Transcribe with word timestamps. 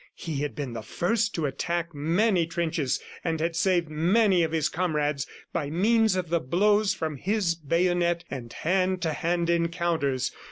He 0.15 0.37
had 0.37 0.55
been 0.55 0.73
the 0.73 0.81
first 0.81 1.35
to 1.35 1.45
attack 1.45 1.93
many 1.93 2.47
trenches 2.47 2.99
and 3.23 3.39
had 3.39 3.55
saved 3.55 3.87
many 3.87 4.41
of 4.41 4.51
his 4.51 4.67
comrades 4.67 5.27
by 5.53 5.69
means 5.69 6.15
of 6.15 6.29
the 6.29 6.39
blows 6.39 6.95
from 6.95 7.17
his 7.17 7.53
bayonet 7.53 8.23
and 8.31 8.51
hand 8.51 9.03
to 9.03 9.13
hand 9.13 9.47
encounters. 9.51 10.31